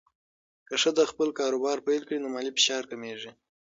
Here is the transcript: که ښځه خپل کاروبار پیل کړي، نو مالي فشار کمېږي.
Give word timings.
که 0.67 0.75
ښځه 0.83 1.03
خپل 1.11 1.29
کاروبار 1.39 1.77
پیل 1.87 2.01
کړي، 2.07 2.17
نو 2.23 2.27
مالي 2.33 2.51
فشار 2.55 2.83
کمېږي. 2.91 3.31